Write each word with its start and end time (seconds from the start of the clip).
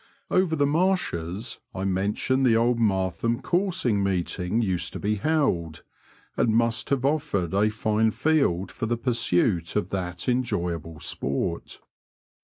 Over 0.31 0.55
the 0.55 0.65
marshes 0.65 1.59
I 1.75 1.85
mention 1.85 2.41
the 2.41 2.55
old 2.57 2.79
Martham 2.79 3.39
Coursing 3.43 4.01
Meeting 4.03 4.59
used 4.59 4.93
to 4.93 4.99
be 4.99 5.17
held, 5.17 5.83
and 6.35 6.55
must 6.55 6.89
have 6.89 7.05
offered 7.05 7.53
a 7.53 7.69
fine 7.69 8.09
field 8.09 8.71
for 8.71 8.87
the 8.87 8.97
pursuit 8.97 9.75
of 9.75 9.89
that 9.91 10.27
enjoyable 10.27 10.99
sport. 10.99 11.81